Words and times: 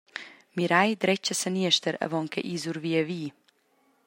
Mirei 0.57 0.89
dretg 1.01 1.23
e 1.33 1.35
seniester 1.41 1.95
avon 2.05 2.25
che 2.31 2.41
ir 2.51 2.59
sur 2.63 2.77
via 2.83 3.03
vi. 3.09 3.23